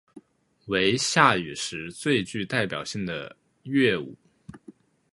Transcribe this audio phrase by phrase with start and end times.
[0.65, 4.15] 为夏禹时最具代表性的乐舞。